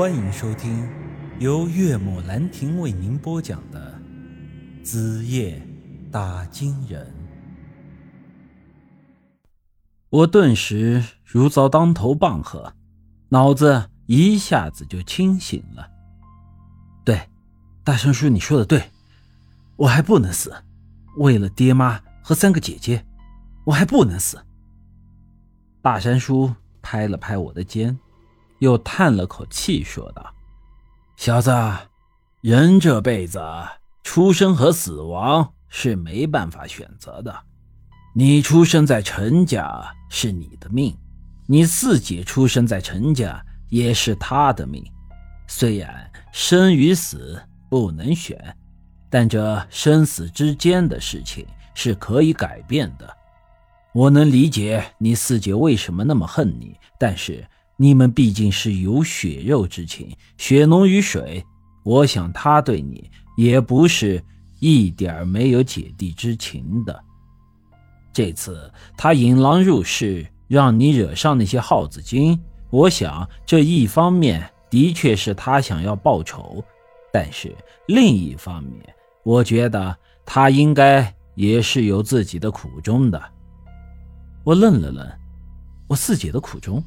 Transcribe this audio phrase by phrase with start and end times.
[0.00, 0.88] 欢迎收听
[1.40, 4.00] 由岳母兰亭为您播讲的
[4.82, 5.60] 《子夜
[6.10, 7.06] 打金人》。
[10.08, 12.72] 我顿时如遭当头棒喝，
[13.28, 15.86] 脑子一下子就清醒了。
[17.04, 17.28] 对，
[17.84, 18.82] 大山叔，你说的对，
[19.76, 20.50] 我还不能死，
[21.18, 23.04] 为了爹妈和三个姐姐，
[23.66, 24.42] 我还不能死。
[25.82, 27.98] 大山叔拍了拍我的肩。
[28.60, 30.34] 又叹了口气，说道
[31.16, 31.50] ：“小子，
[32.42, 33.40] 人这辈子
[34.04, 37.34] 出生和死亡是没办法选择的。
[38.14, 40.94] 你出生在陈家是你的命，
[41.46, 44.84] 你四姐出生在陈家也是她的命。
[45.46, 48.56] 虽然生与死不能选，
[49.08, 53.16] 但这生死之间的事情是可以改变的。
[53.94, 57.42] 我能理解你四姐为什么那么恨你，但是……”
[57.82, 61.42] 你们毕竟是有血肉之情，血浓于水。
[61.82, 64.22] 我想他对你也不是
[64.58, 67.02] 一点没有姐弟之情的。
[68.12, 76.62] 这次他引狼入室，让你惹上那些耗子精，我想这一方面的确是他想要报仇，
[77.10, 77.50] 但是
[77.88, 79.96] 另一方面，我觉得
[80.26, 83.18] 他应该也是有自己的苦衷的。
[84.44, 85.10] 我愣了愣，
[85.88, 86.84] 我四姐的苦衷。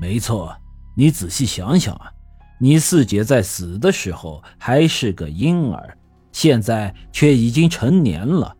[0.00, 0.56] 没错，
[0.96, 2.10] 你仔细想想啊，
[2.58, 5.98] 你四姐在死的时候还是个婴儿，
[6.32, 8.56] 现在却已经成年了。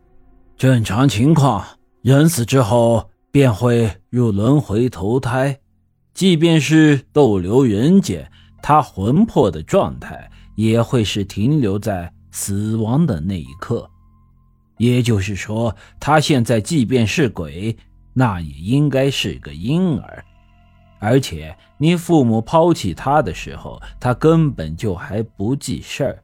[0.58, 1.64] 正常情况，
[2.02, 5.58] 人死之后便会入轮回投胎，
[6.12, 8.30] 即便是逗留人间，
[8.62, 13.88] 他魂魄的状态也会是停留在死亡的那一刻。
[14.77, 17.75] 也就是说，他现在即便是鬼，
[18.12, 20.22] 那也应该是个婴儿。
[21.01, 26.23] 而且你父母抛弃他的时候，他根本就还不记事儿，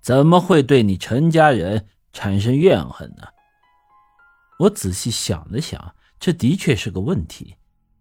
[0.00, 3.28] 怎么会对你陈家人产生怨恨呢？
[4.60, 7.56] 我仔细想了想，这的确是个问题。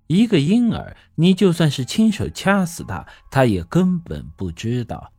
[0.08, 5.12] 一个婴儿，你就算是亲手掐死他，他也根本不知道，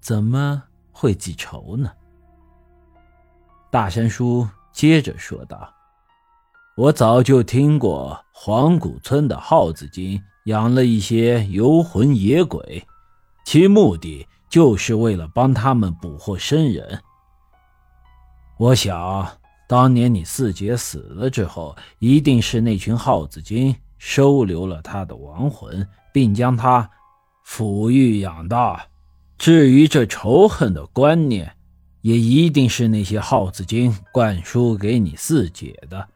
[0.00, 0.62] 怎么
[0.92, 1.90] 会记仇呢？
[3.70, 5.72] 大山叔接着说道
[6.76, 12.84] ：“我早就听过黄谷村的耗子精。”养了一些游魂野鬼，
[13.44, 17.00] 其目的就是为了帮他们捕获生人。
[18.56, 19.28] 我想，
[19.68, 26.88] 当年你四姐死了之后，一定是那群耗子精收留了她的亡魂，并将她
[27.44, 28.86] 抚育养大。
[29.36, 31.52] 至于这仇恨的观念，
[32.02, 36.08] 也一定是那些耗子精灌输给你四姐的。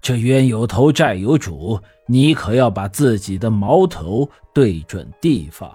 [0.00, 5.70] 这冤有头，债有主，你可要把自己的矛头对准地方。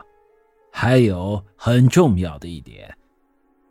[0.71, 2.93] 还有很重要的一点，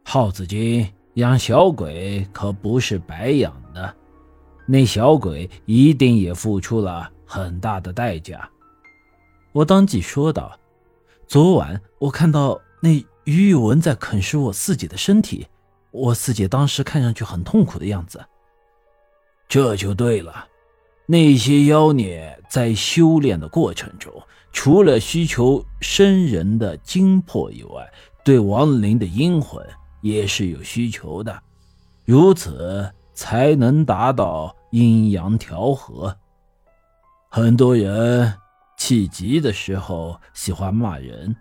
[0.04, 3.94] 耗子精养小鬼可不是白养的，
[4.66, 8.48] 那小鬼一定也付出了很大的代价。
[9.52, 10.58] 我当即说道
[11.28, 12.90] ：“昨晚我看到那
[13.24, 15.46] 于玉文在啃食我四姐的身体，
[15.90, 18.24] 我四姐当时看上去很痛苦的样子。”
[19.48, 20.48] 这就对了，
[21.06, 24.12] 那些妖孽在修炼的过程中，
[24.52, 27.92] 除了需求生人的精魄以外，
[28.24, 29.64] 对亡灵的阴魂
[30.00, 31.42] 也是有需求的，
[32.04, 36.16] 如此才能达到阴阳调和。
[37.28, 38.32] 很多人
[38.76, 41.34] 气急的时候喜欢骂人，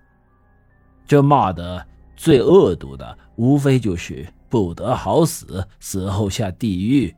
[1.07, 1.83] 这骂的
[2.15, 7.15] 最恶毒的，无非就是不得好死，死后下地狱。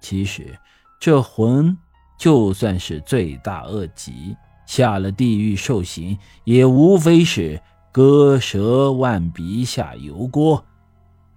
[0.00, 0.56] 其实，
[1.00, 1.76] 这魂
[2.18, 4.36] 就算是罪大恶极，
[4.66, 7.60] 下了地狱受刑，也无非是
[7.92, 10.64] 割舌腕鼻下油锅。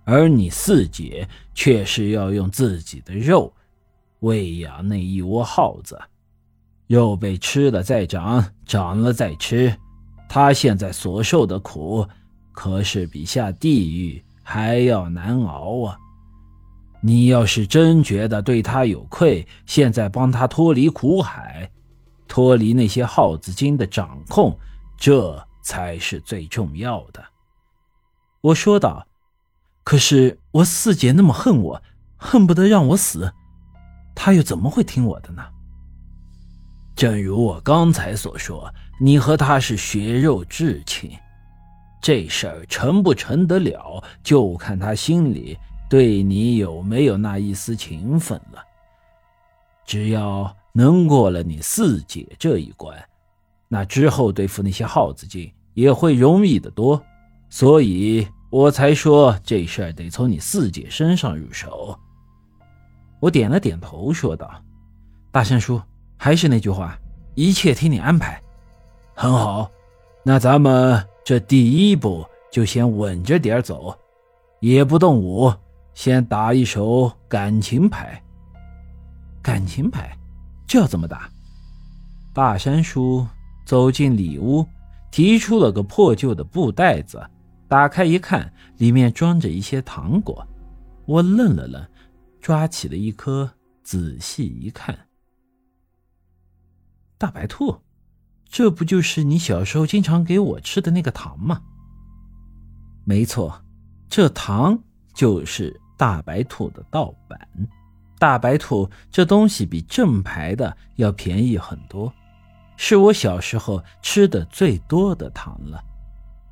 [0.04, 3.54] 而你四姐却是要用自己的肉
[4.20, 6.00] 喂养那一窝耗子，
[6.88, 9.76] 肉被吃了再长，长了再吃，
[10.28, 12.06] 她现在所受的苦，
[12.52, 15.98] 可是比下地狱还要难熬啊！
[17.04, 21.72] 你要是真觉得对他有愧，现在帮他脱离苦海，
[22.28, 24.58] 脱离那些耗子精的掌控，
[24.98, 27.24] 这才是最重要的。
[28.42, 29.08] 我说道
[29.84, 31.82] ：“可是我四姐那么恨我，
[32.18, 33.34] 恨不得让我死，
[34.14, 35.44] 她又怎么会听我的呢？”
[36.96, 41.10] 正如我刚才所说，你和她是血肉至亲，
[42.00, 45.58] 这事儿成不成得了，就看她心里。
[45.92, 48.64] 对你有没有那一丝情分了？
[49.86, 52.98] 只要能过了你四姐这一关，
[53.68, 57.04] 那之后对付那些耗子精也会容易得多，
[57.50, 62.00] 所以我才说这事儿得从你四姐身上入手。
[63.20, 64.50] 我点了点头，说道
[65.30, 65.82] ：“大山叔，
[66.16, 66.98] 还是那句话，
[67.36, 68.42] 一切听你安排。”
[69.14, 69.70] 很好，
[70.24, 73.94] 那咱们这第一步就先稳着点走，
[74.62, 75.54] 也不动武，
[75.94, 78.22] 先打一手感情牌。
[79.42, 80.18] 感情牌，
[80.68, 81.30] 这要怎么打？
[82.34, 83.28] 大山叔
[83.66, 84.66] 走进里屋，
[85.10, 87.28] 提出了个破旧的布袋子，
[87.68, 90.48] 打开一看，里面装着一些糖果。
[91.08, 91.84] 我愣了愣，
[92.40, 93.52] 抓起了一颗，
[93.84, 94.98] 仔细一看，
[97.18, 97.76] 大白兔，
[98.46, 101.64] 这不就是你小时候经常给我吃的那个糖吗？
[103.04, 103.66] 没错，
[104.08, 104.80] 这糖
[105.16, 107.40] 就是大白兔的盗版。
[108.18, 112.12] 大白兔这东西比正牌的要便宜很多，
[112.76, 115.80] 是我小时候吃的最多的糖了。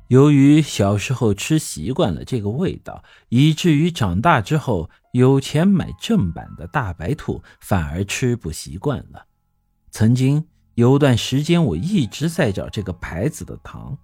[0.06, 9.26] 由于小时候吃习惯了这个味道，以至于长大之后有钱买正版的大白兔反而吃不习惯了。
[9.90, 10.46] 曾经
[10.76, 13.98] 有段时间，我一直在找这个牌子的糖，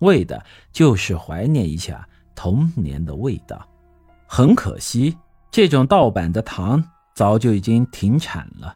[0.00, 3.66] 为的就是怀念一下童年的味道。
[4.34, 5.18] 很可惜，
[5.50, 6.82] 这种盗版的糖。
[7.14, 8.74] 早就已经停产了，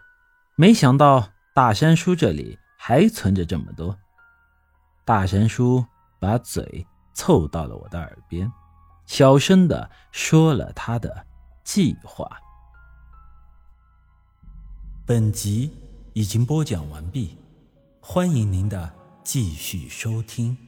[0.55, 3.97] 没想到大山叔这里还存着这么多。
[5.07, 5.83] 大山叔
[6.21, 8.53] 把嘴凑到了我的耳边，
[9.07, 11.25] 小声的说了他的
[11.65, 12.31] 计划。
[15.07, 15.73] 本集
[16.13, 17.39] 已经播讲完毕，
[18.03, 18.93] 欢迎您的
[19.25, 20.66] 继续收听。